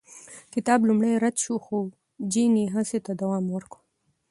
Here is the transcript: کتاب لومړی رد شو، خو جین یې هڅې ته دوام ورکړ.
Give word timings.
کتاب 0.53 0.79
لومړی 0.89 1.13
رد 1.23 1.35
شو، 1.43 1.55
خو 1.65 1.77
جین 2.31 2.51
یې 2.61 2.65
هڅې 2.75 2.97
ته 3.05 3.11
دوام 3.21 3.45
ورکړ. 3.55 3.79